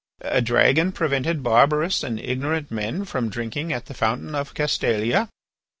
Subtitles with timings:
[0.25, 5.29] A dragon prevented barbarous and ignorant men from drinking at the fountain of Castalia.